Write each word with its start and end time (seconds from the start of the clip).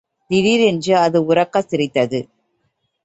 திடீரென்று 0.29 0.97
அது 0.97 1.19
உரக்கச் 1.25 1.69
சிரித்தது. 1.69 2.19